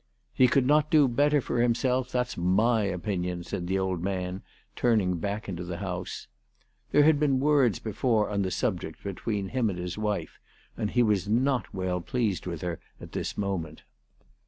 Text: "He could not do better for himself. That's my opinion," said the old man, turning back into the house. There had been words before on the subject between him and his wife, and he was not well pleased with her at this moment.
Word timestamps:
"He 0.33 0.47
could 0.47 0.65
not 0.65 0.89
do 0.89 1.07
better 1.07 1.39
for 1.41 1.61
himself. 1.61 2.11
That's 2.11 2.35
my 2.35 2.85
opinion," 2.85 3.43
said 3.43 3.67
the 3.67 3.77
old 3.77 4.01
man, 4.01 4.41
turning 4.75 5.19
back 5.19 5.47
into 5.47 5.63
the 5.63 5.77
house. 5.77 6.25
There 6.91 7.03
had 7.03 7.19
been 7.19 7.39
words 7.39 7.77
before 7.77 8.27
on 8.27 8.41
the 8.41 8.49
subject 8.49 9.03
between 9.03 9.49
him 9.49 9.69
and 9.69 9.77
his 9.77 9.99
wife, 9.99 10.39
and 10.75 10.89
he 10.89 11.03
was 11.03 11.29
not 11.29 11.71
well 11.71 12.01
pleased 12.01 12.47
with 12.47 12.61
her 12.61 12.79
at 12.99 13.11
this 13.11 13.37
moment. 13.37 13.83